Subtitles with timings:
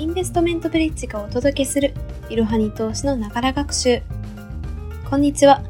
[0.00, 1.92] インベストメントブリッジがお届けする
[2.30, 4.00] いろはに投資のながら学習。
[5.10, 5.62] こんにちは。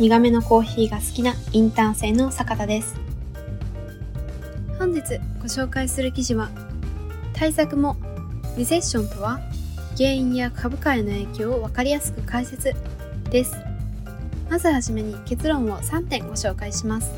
[0.00, 2.96] 苦めのコーヒーが好きなインターン生の坂田です。
[4.80, 5.00] 本日
[5.38, 6.50] ご紹介する記事は
[7.34, 7.96] 対策も
[8.56, 9.38] リセッションとは
[9.96, 12.74] 原因や株価への影響を分かりやすく解説
[13.30, 13.54] です。
[14.50, 17.12] まずはじめに結論を3点ご紹介します。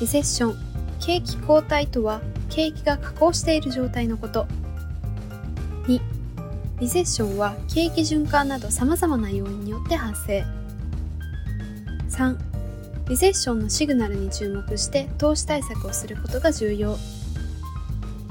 [0.00, 0.56] リセッション
[0.98, 2.20] 景気後退とは
[2.50, 4.48] 景気が下降している状態のこと。
[6.82, 10.44] リセッションは景気循環など様々な要因によって発生。
[12.10, 12.36] 3
[13.08, 16.98] リセッションのシグナルに注目して投資対策をすることが重要。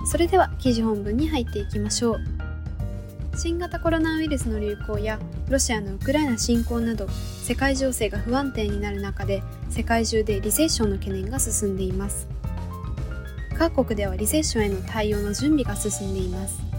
[0.05, 2.19] それでは記事本文に入っていきましょう。
[3.37, 5.17] 新型コロナウイルスの流行や
[5.49, 7.07] ロシアのウクライナ侵攻など
[7.41, 12.27] 世界情勢が不安定になる中で世界中でリセッションの懸念が進んでいます。
[13.57, 16.70] 各国ではリセッションへの対応の準備が進んでいます。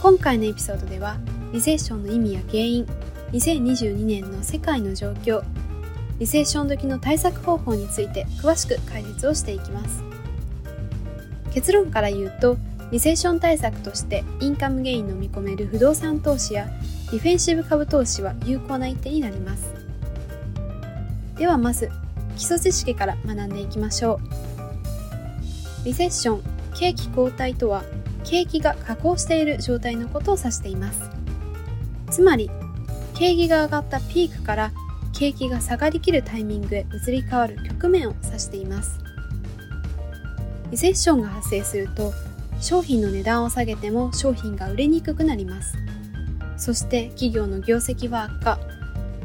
[0.00, 1.16] 今回のエピソードでは
[1.52, 2.86] リセッションの意味や原因
[3.32, 5.42] 2022年の世界の状況
[6.20, 10.02] リセッション時の対策方法について詳しく解説をしていきます。
[11.52, 12.56] 結論から言うと
[12.92, 16.66] リセッション対策としてインカムゲインの見込める不動産投資や
[17.10, 19.74] ディフェンシブ株投資は有効な一手になります。
[21.36, 21.90] ではまず
[22.36, 24.20] 基礎知識から学んでいきましょ
[25.82, 25.84] う。
[25.84, 26.42] リセッション
[26.74, 27.82] 景気後退とは
[28.28, 31.00] 景気が下降している状態のことを指しています。
[32.10, 32.50] つまり
[33.14, 34.72] 景気が上がったピークから
[35.12, 39.00] 景気が下がりきるタイミングへ移り変わる局面を指しています。
[40.70, 42.12] リセッションが発生すると
[42.60, 45.78] 商品の値段を下げても商品が売れにくくなります。
[46.58, 48.58] そして企業の業績は悪化。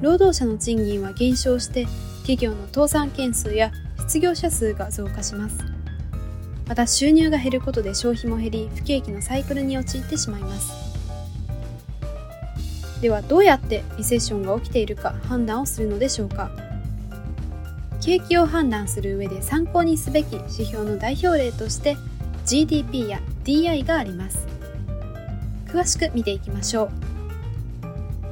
[0.01, 1.87] 労働者の賃金は減少して
[2.21, 5.72] 企業の倒産件数や失業者数が増加します。
[6.67, 10.71] また収入が減ることで消費も減り不景気のサイクルに陥ってしまいます。
[13.01, 16.51] ではどうやってリセッションが起きているか判断をするのでしょうか。
[17.99, 21.97] 景気を判断する上で参考にすべき指標の代表例として
[22.45, 24.47] GDP や DI があります。
[25.67, 26.91] 詳しく見ていきましょ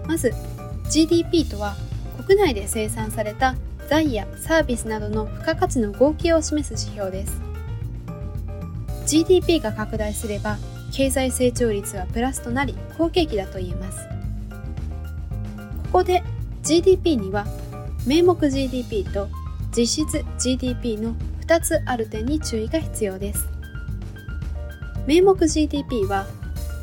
[0.05, 0.07] う。
[0.07, 0.33] まず
[0.89, 1.75] GDP とは
[2.25, 3.55] 国内で生産された
[3.89, 7.50] 財やサービスなどの付加価値の合計を示す指標です。
[9.11, 10.57] GDP が拡大すれば
[10.93, 14.07] 経済成長率はプラスとなり好景気だと言えます。
[15.91, 16.23] ここで
[16.63, 17.45] GDP には
[18.07, 19.27] 名目 GDP と
[19.75, 21.13] 実質 GDP の
[21.45, 23.49] 2つある点に注意が必要です。
[25.05, 26.25] 名目 GDP は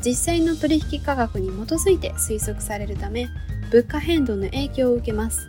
[0.05, 3.27] 実際の取引価格に基づいて推測されるため
[3.71, 5.47] 物価変動の影響を受けます。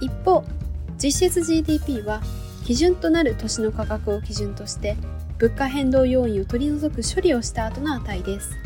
[0.00, 0.44] 一方
[0.96, 2.22] 実質 GDP は
[2.64, 4.96] 基準となる年の価格を基準として
[5.38, 8.56] 物価変動要因を取り除く処理をした後の値です。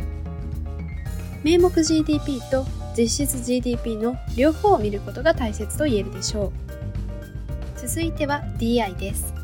[1.43, 2.65] 名目 GDP と
[2.97, 6.53] 実質 GDP の両方を見ることが大切と言えるでしょう。
[7.77, 9.35] 続いては DI です。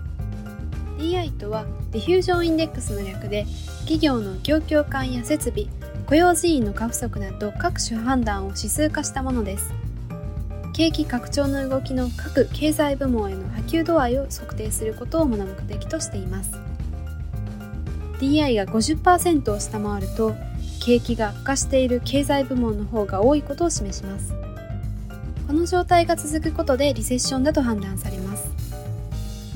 [0.99, 3.47] DI とはディフュージョンインデックスの略で
[3.81, 5.67] 企業の業況感や設備、
[6.07, 9.73] 雇用人員の過不足など各種判断を指数化したものです。
[10.73, 16.76] 景気拡張の動きの各経済部門への波及度合いを測定することを目的としています。
[18.19, 20.35] DI が50%を下回ると
[20.81, 24.33] 景気が悪化している経済部門の方が多いことを示します。
[25.47, 28.51] この状態が続くことでリセッションだと判断されます。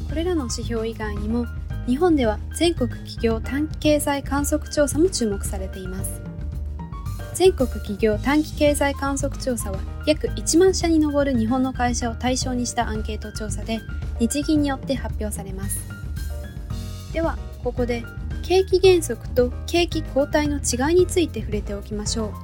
[0.09, 1.47] これらの指標以外にも
[1.87, 6.21] 日本では全国企業短期経済観測調査も注目されています。
[7.34, 13.81] 全国企業短期経済観測調査は約1万社に上る日本の会社を対象にしたアンケート調査で
[14.19, 15.81] 日銀によって発表されます。
[17.12, 18.04] ではここで
[18.50, 22.34] 景気減速と景気後退の違いについて触れておきましょ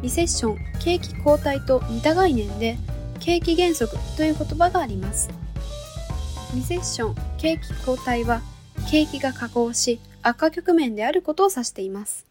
[0.00, 0.02] う。
[0.02, 2.78] リセッション景気後退と似た概念で
[3.20, 5.28] 景気減速という言葉があります。
[6.54, 8.40] リセッション景気後退は
[8.90, 12.24] 景気が下降し悪化局面であることを指しています。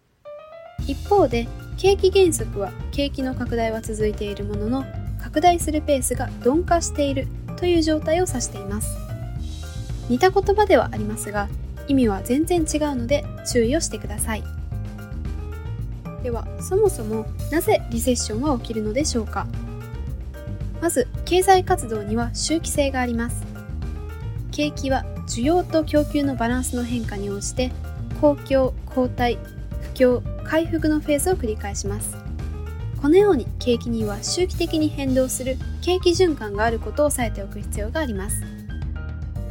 [0.87, 1.47] 一方で
[1.77, 4.85] 景気減速は景気の拡大は続いているものの
[5.21, 8.97] 拡大するペースが鈍化しているという状態を指しています。
[10.09, 11.47] 似た言葉ではありますが
[11.87, 14.43] 意味は全然違うので注意をしてください。
[16.23, 19.45] ではそもそもなぜリセッションは起きるのでしょうか？
[20.81, 23.43] まず経済活動には周期性があります。
[24.51, 27.71] 景気は需要と供給のバランスの変化に応じて
[28.21, 29.37] 公共後退
[29.93, 32.15] 不況回復のフェーズを繰り返します。
[33.01, 38.41] このように景気には周期的に変動する景気循環があることを押さえておく必要があります。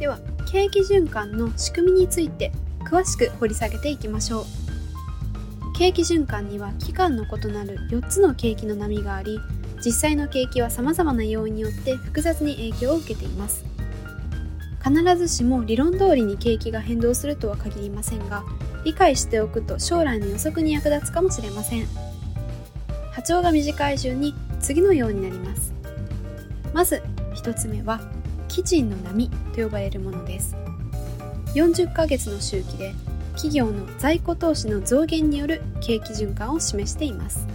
[0.03, 0.19] では
[0.51, 2.51] 景気循環の仕組みについて
[2.83, 4.45] 詳しく掘り下げていきましょう。
[5.77, 9.39] 景気循環には期間の異なる4つの景気の波があり
[9.77, 13.63] 実際の景気は様々な要因によって複雑に影響を受けています。
[14.83, 18.43] 必ずしも理論通りに景気が変動するとは限りませんが
[18.83, 21.87] 理解しておくと将来の予測に役立つかもしれません。
[23.13, 25.73] 波長が短い順に次のようになります。
[26.73, 27.01] まず
[27.35, 28.01] 1つ目は
[28.49, 29.31] 基準の波。
[29.53, 30.55] と呼ばれるものです。
[31.55, 32.93] 40ヶ月の周期で
[33.33, 37.47] 企業の在庫投資の増減による景気循環を示しています。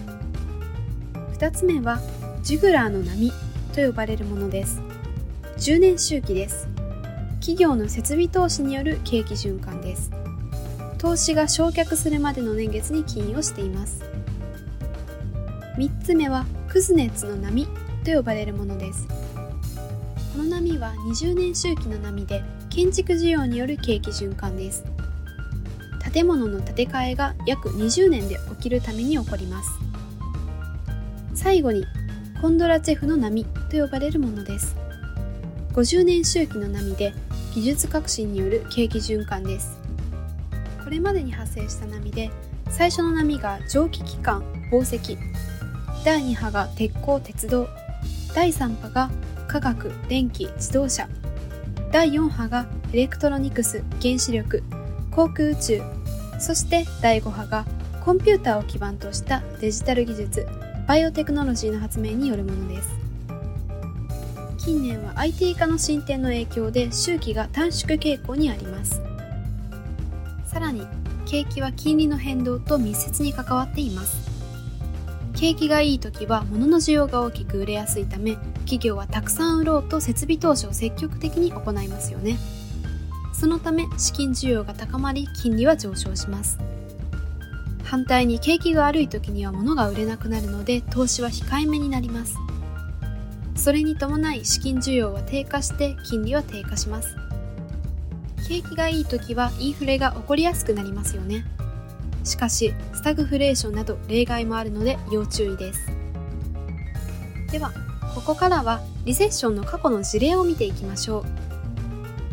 [1.34, 2.00] 2つ目は
[2.42, 3.32] ジュグラーの波
[3.74, 4.80] と呼ばれるものです。
[5.58, 6.68] 10年周期です。
[7.40, 10.10] 企業の設備投資による景気循環です。
[10.98, 14.02] 投資が償却するまでの年月に起因をしています。
[15.76, 17.66] 3つ目はクズネッツの波
[18.04, 19.17] と呼ばれるものです。
[20.38, 24.84] の波は20年周期の波で建築需要による景気循環です。
[26.12, 29.70] 建物の建て替えが約20年で起きるために起こります。
[31.34, 31.84] 最後に
[32.40, 34.76] コンドラチェフの波と呼ばれるものです。
[35.72, 37.12] 50年周期の波で
[37.54, 39.78] 技術革新による景気循環です。
[40.82, 42.30] これまでに発生した波で
[42.70, 45.18] 最初の波が蒸気機関紡績
[46.04, 47.68] 第2波が鉄鋼鉄道。
[48.34, 49.10] 第3波が
[49.48, 51.08] 化学電気自動車。
[51.90, 54.62] 第4波がエレクトロニクス原子力
[55.10, 55.82] 航空宇宙。
[56.38, 57.64] そして第5波が
[58.04, 60.46] コンピューターを基盤としたデジタル技術
[60.86, 62.90] バイオテクノロジーの発明によるものです。
[64.58, 69.00] 近年は IT 化の進展の影響で周期が短縮傾向にあります。
[70.44, 70.86] さらに
[71.26, 74.27] 景気は金利の変動と密接に関わっています。
[75.38, 82.36] 景気がいい時は物の需要が大きく売れやすいため企業はたくさん売ろうと設備投資を積極的に行いますよね。
[83.32, 86.58] そのため資金需要が高まり金利は上昇します。
[87.84, 92.34] 反対に景気が悪い時には物が売れなくなるので投資は控えめになります。
[93.54, 97.14] それに伴い資金需要は低下して金利は低下します。
[98.48, 101.44] 景気がいい時はインフレが起こりやすくなりますよね。
[102.28, 105.90] しかしスタグフレーションなど例外もあるので要注意です。
[107.50, 107.72] では
[108.14, 111.24] ここからはリセッションの過去の事例を見ていきましょう。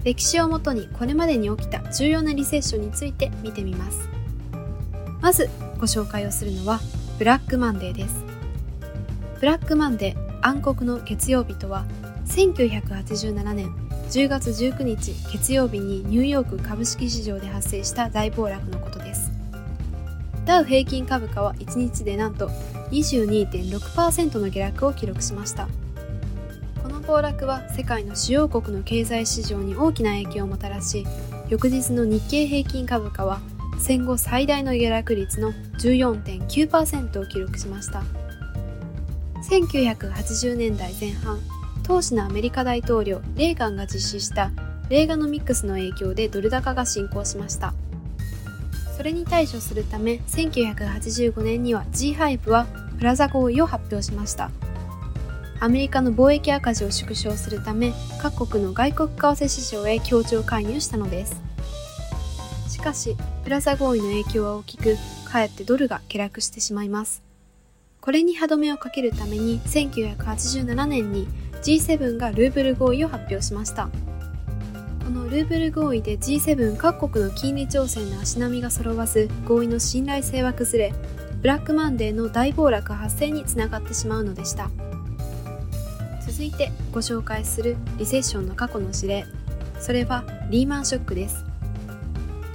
[0.03, 4.09] 歴史をもとにこれまでに起きた重要なリセッションについて見てみます。
[5.21, 5.50] まず
[5.80, 6.81] ご紹介をするのは
[7.18, 8.24] ブラックマンデーです。
[9.39, 11.86] ブラックマンデー暗黒の月曜日とは
[12.27, 13.74] 1987年
[14.09, 19.25] 10月19日月曜日にニューヨーク株式市場で発生した大暴落のことです。
[20.45, 22.50] ダウ平均株価は1日でなんと
[22.92, 25.68] 22.6%の下落を記録しました。
[26.83, 31.06] この暴落は世界の主要国の経済市場に大きな影響をもたらし
[31.50, 33.39] 翌日の日経平均株価は
[33.80, 38.03] 戦後最大の下落率の14.9%を記録しました。
[39.50, 41.39] 1980年代前半
[41.83, 44.51] 当時のアメリカ大統領レーガンが実施した
[44.89, 47.74] レーガノミックスの影響でドル高が進行しました。
[48.95, 52.65] それに対処するため1985年には G ハイブは
[52.97, 54.51] プラザ合意を発表しました。
[55.59, 61.42] アメリカの貿易赤字を縮小するため各国の外国為替市場へ協調介入したのです。
[62.69, 67.22] しかしプラザ合意の影響は大きくかえってドルが下落してしまいます。
[68.00, 71.27] これに歯止めをかけるために1987年に
[71.63, 73.89] G7 がルーブル合意を発表しました。
[75.05, 80.93] このルーブル合意で G7 各国の金利調整の足並みが揃わず合意の信頼性は崩れ
[81.43, 84.71] ブラックマンデーの大暴落発生につながってしまうのでした。
[86.25, 89.25] 続いてご紹介するリセッションの過去の事例。
[89.79, 91.45] それはリーマンショックです。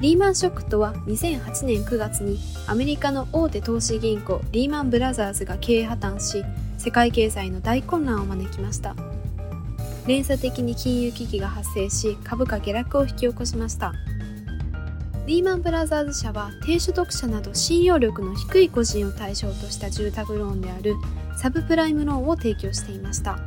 [0.00, 6.44] リーマンショックとは2008年9月にアメリカの大手投資銀行リーマンブラザーズが経営破綻し
[6.78, 8.96] 世界経済の大混乱を招きました。
[10.06, 13.92] 連鎖的に金融危機が発生し株価下落を引き起こしました。
[15.26, 20.96] リーマンブラザーズ社は低所得者など信用力の低い個人を対象とした住宅ローンである
[21.36, 23.38] サブプライムローンを提供していました。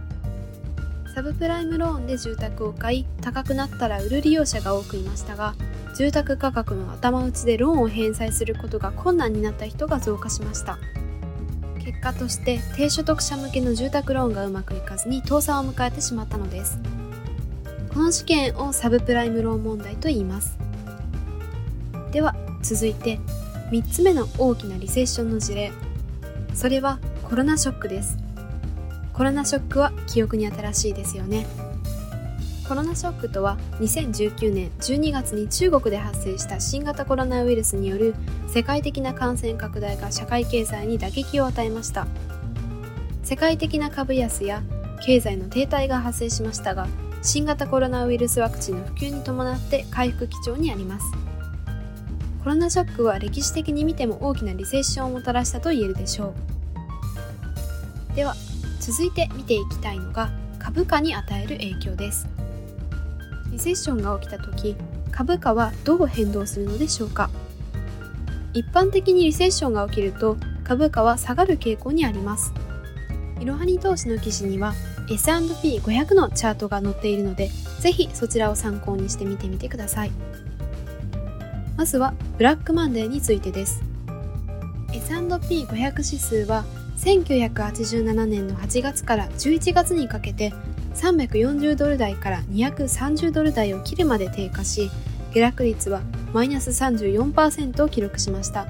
[1.14, 5.54] サブプライムローンで住宅を買い高くなったら売る利用者が多くいましたが
[5.96, 10.80] 住宅価格の頭打ちでローンを返済することが困難になった人が増加しました。
[11.84, 16.80] 結果として低所得者向けの住宅ローンがうまくいかずに倒産を迎えてしまったのです。
[17.94, 20.58] この事件をサブプライムローン問題と言います。
[22.12, 23.20] では続いて
[23.72, 25.72] 3つ目の大きなリセッションの事例。
[26.54, 28.18] それはコロナショックです。
[29.12, 31.46] コロナショックは記憶に新しいですよね。
[32.74, 38.16] コロナショックとは2019年12月に中国で発生した新型コロナウイルスによる
[38.48, 42.08] 世界的な感染拡大が社会経済に打撃を与えました。
[43.22, 44.64] 世界的な株安や
[45.06, 46.88] 経済の停滞が発生しましたが
[47.22, 51.06] 新型コロナウイルスワクチンの普及に伴って回復基調にあります。
[52.44, 56.34] コロナショックは歴史的に見ても大きなリセッションをもたらしたと言えるでしょ
[58.12, 58.16] う。
[58.16, 58.34] では
[58.80, 62.28] 続いて見ていきたいのが株価に与える影響です。
[63.54, 64.76] リセッションが起きた時
[65.12, 67.30] 株価はどう変動するのでしょうか？
[68.52, 72.52] 一般的にリセッションが起きると株価は下がる傾向にあります。
[73.40, 74.74] いろはに投資の記事には
[75.08, 80.12] S&P500 のチャートが載っているのでぜひそちらを参考にしてみてみてください。
[81.78, 83.84] まずはブラックマンデーについてです。
[84.92, 86.66] S&P500 指数は
[86.98, 90.54] 1987年の8月から11月にかけて
[91.04, 94.90] 340ドル台から230ドル台を切るまで低下し
[95.34, 98.68] 下落率はマイナス34%を記録しました。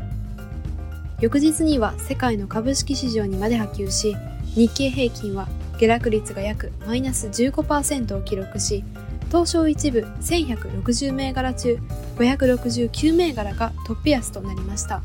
[1.22, 4.18] 翌日には世界の株式市場にまで波及し
[4.56, 5.48] 日経平均は
[5.78, 8.84] 下落率が約マイナス15%を記録し
[9.28, 11.78] 東証一部1160銘柄中
[12.18, 15.04] 569銘柄がトップ安となりました。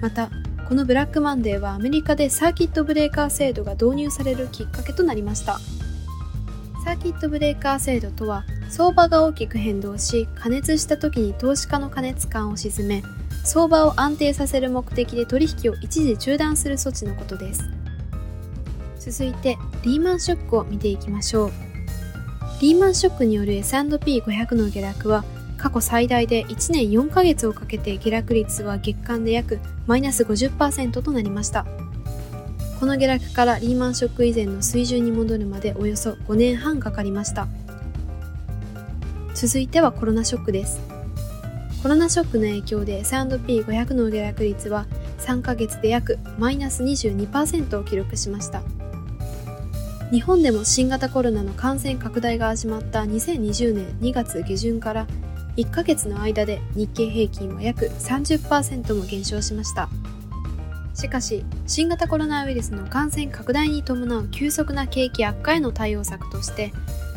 [0.00, 0.30] また
[0.68, 5.58] このブラックマンデーはアメリカでサーキットブレーカー制度が導入されるきっかけとなりました。
[6.86, 13.02] サーキットブレーカー制度とは相場が大きく変動し加熱した時に投資家の加熱感を鎮め
[13.42, 17.64] 相場を安定させる目的で取引を一時中断する措置のことです。
[19.00, 21.52] 続いてリーマンショックを見ていきましょう。
[22.60, 25.24] リーマンショックによる S&P500 の下落は
[25.56, 31.66] 過去最大で1年4ヶ月をかけて下落率は月間で約マイナス50%となりました。
[32.78, 37.48] この下落からリーマンショック以前の水準に戻るまでおよそ5年半かかりました。
[39.34, 40.80] 続いてはコロナショックです。
[41.82, 44.86] コロナショックの影響で S&P500 の下落率は
[45.20, 48.62] 3ヶ月で約マイナス22%を記録しました。
[50.10, 55.06] 日本でも新型コロナの感染拡大が始まった2020年2月下旬から
[55.56, 59.88] 1ヶ月の間で日経平均は約30%も減少しました。
[61.06, 66.72] しかし新型コロナウイルスの感染拡大に伴う急速な景気悪化への対応策として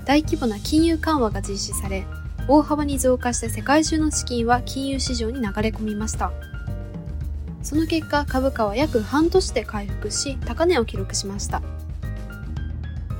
[0.05, 2.05] 大規模な金融緩和が実施され
[2.47, 6.31] 大幅に増加した世界中の資金は金融市場に流れ込みました。
[7.63, 11.63] その結果株価は約半年で回復し高値を記録しました。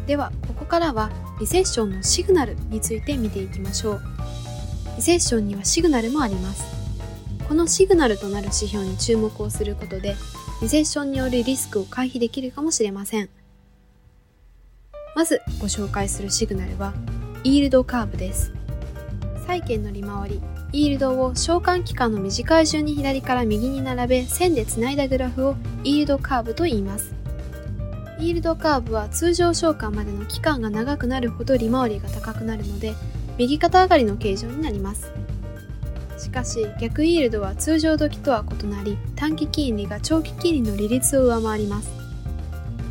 [0.06, 1.10] ではここからは
[1.40, 4.02] リセッションのシグナルについて見ていきましょう。
[4.98, 6.64] リセッションにはシグナルもあります。
[7.48, 10.16] このシグナルとなる指標に注目をすることで
[10.62, 13.30] リセッションによるリスクを回避できるかもしれません。
[15.16, 16.94] まずご紹介するシグナルは
[17.44, 18.52] イールドカーブです。
[19.48, 20.42] 債券の利回り
[20.74, 27.16] イールドを償還期間の短い順に左から右に並べ線でつないだグラフをイールドカーブと言います。
[28.20, 32.94] イールドカーブは通常償還までの期間が長くなるほど利回りが高くなるので
[33.38, 35.10] 右肩上がりの形状になります。
[36.20, 41.90] しかし逆イールドは通常時とは異なり短期金利が長期金利の利率を上回ります。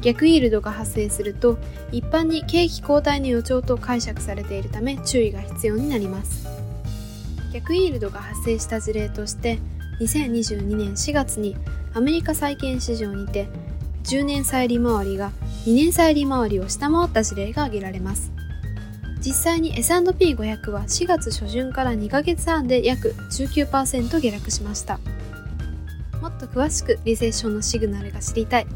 [0.00, 1.58] 逆イールドが発生すると
[1.92, 6.48] 一般に景気後退の予兆と解釈されているため注意が必要になります。
[7.52, 9.58] 逆イールドが発生した事例として
[10.00, 11.56] 2022年4月に
[11.94, 13.48] アメリカ債券市場にて
[14.04, 15.32] 10年債利回りが
[15.66, 18.32] 2年債利回りを下回った事例が挙げられます。
[19.20, 25.00] 実際に S&P500 は4月初旬から2ヶ月半で約19%下落しました。
[26.20, 28.66] もっと詳しくリセッションのシグナルが知りたい。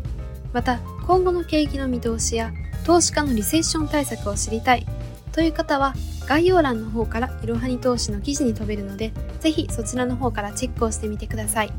[0.52, 2.52] また今後の景気の見通しや
[2.84, 4.86] 投資家のリセッション対策を知りたい。
[5.32, 5.94] という方は
[6.26, 11.72] 概要欄の方からいろはに投資の記事に飛べるのでぜひそちらの方からチェックをしてみてください。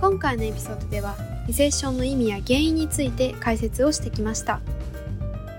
[0.00, 1.16] 今回のエピソードでは
[1.46, 4.60] リセッションの意味や原因について解説をしてきました。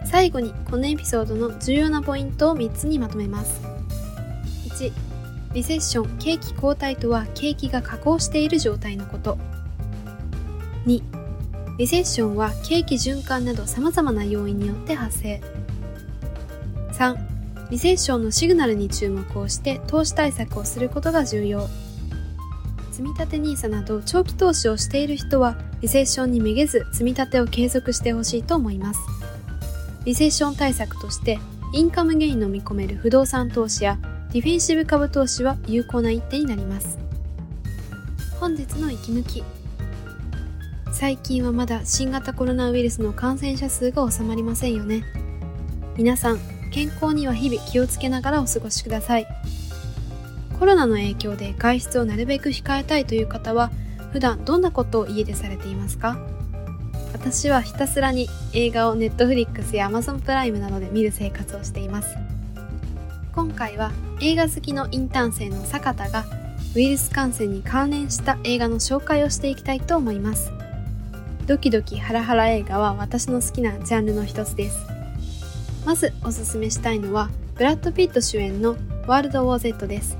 [0.10, 3.62] 最後にこのエピソードの重要なポイントを3つにまとめます。
[4.70, 4.92] 1
[5.54, 9.38] リセッション景気後退とは景気が下降している状態のこと。
[10.86, 11.02] 2
[11.78, 15.42] リセッションは景気循環など様々な要因によって発生。
[16.94, 17.18] 3
[17.70, 21.68] リセッションのシグナルに注目をして投資対策をすることが重要。
[22.92, 29.17] 積立 NISA など長期投資をしている人はリセッションにめげず積み立てを継続してほしいと思います。
[30.08, 31.38] リセッション対策として
[31.74, 34.00] インカムゲインの見込める不動産投資や
[34.32, 36.98] ディフェンシブ株投資は有効な一手になります。
[38.40, 39.44] 本日の息抜き。
[40.94, 45.04] 最近はまだ新型コロナウイルスの感染者数が収まりませんよね。
[45.98, 46.40] 皆さん
[46.72, 49.28] 健康には日々気をつけながらお過ごしください。
[50.58, 53.72] コロナの影響で外出をなるべく控えたいという方は
[54.14, 56.18] 普段どんなことを家でされていますか？
[57.30, 62.16] 私はひたすらに映画を Netflix や Amazon プライムなどで見る生活をしています。
[63.34, 63.92] 今回は
[64.22, 66.24] 映画好きのインターン生の坂田が
[66.74, 70.54] ウイルス感染に関連した映画の紹介をしていきたいと思います。
[71.48, 74.78] ドキドキハラハラ映画は私の好きなジャンルの一つです。
[75.86, 80.18] まずおすすめしたいのはブラッド・ピット主演のワールド・ウォー・ゼットです。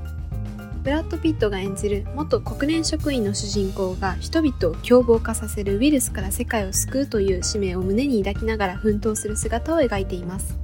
[0.82, 10.56] ブラッド・ピットが演じる元国連職員の主人公が人々を凶暴化させるウイルスから世界を救うという使命を胸に抱きながら奮闘する姿を描いています。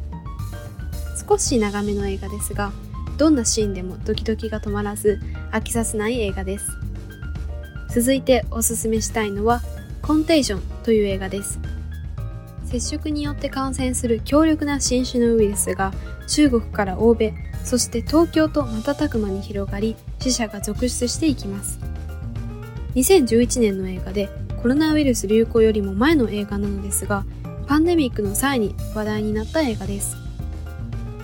[1.28, 2.72] 少し長めの映画ですが
[3.16, 5.20] どんなシーンでもドキドキが止まらず
[5.52, 6.66] 飽きさせない映画です。
[7.94, 9.62] 続いておすすめしたいのは
[10.02, 11.58] コンテージョンという映画です。
[12.64, 15.92] 接触によって感染する強力な新種のウイルスが
[16.26, 17.32] 中国から欧米
[17.64, 21.80] そして東京と瞬く間に広がり死者が続出していきます。
[22.94, 24.28] 2011年の映画で
[24.62, 27.24] コロナウイルス流行よりも前の映画なのですが
[27.66, 30.16] パンデミックの際に話題になった映画です。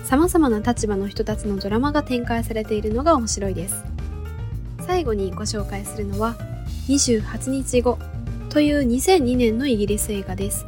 [0.03, 3.83] 様々な立場の人たちのドラマが展開されているのが面白いです。
[4.85, 6.35] 最後にご紹介するのは
[6.89, 7.97] 28日後
[8.49, 10.65] という2002年のイギリス映画です。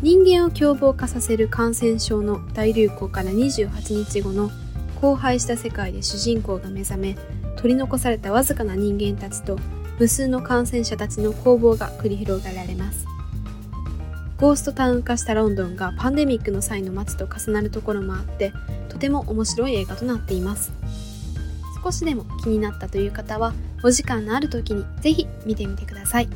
[0.00, 4.50] 人間を凶暴化させる感染症の大流行から28日後の
[5.00, 7.16] 荒廃した世界で主人公が目覚め
[7.56, 9.58] 取り残されたわずかな人間たちと
[9.98, 13.06] 無数の感染者たちの攻防が繰り広げられます。
[14.38, 18.52] ゴーストタウン化したロンドンがパンデミックの際の街と重なるところもあって
[18.90, 20.72] とても面白い映画となっています。
[21.82, 26.28] 少しでも気になったという方はお時間のある時にぜひ見てみてください。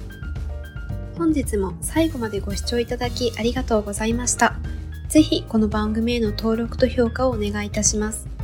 [1.18, 4.54] 本日も最後までご視聴いただきありがとうございました。
[5.08, 8.39] ぜひこの番組への登録と評価をお願いいたします。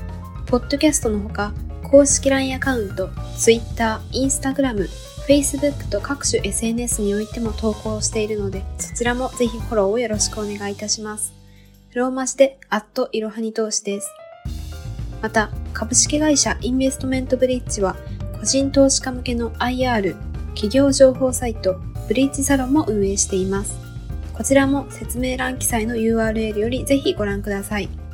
[0.47, 4.89] ポッドキャストのほか公式 LINE アカウント Twitter、Instagram
[5.27, 11.35] Facebook と各種 SNS においても投稿しているので、そちらもぜひフォローをよろしくお願いいたします。
[11.95, 14.09] ローマ字で、アットいろはに投資です。
[15.21, 17.97] また、株式会社インベストメントブリッジは、
[18.39, 20.15] 個人投資家向けの IR、
[20.51, 23.77] 企業情報サイト、ブリッジサロンも運営しています。
[24.33, 28.06] こちらも説明欄記載の URL よりぜひご覧ください。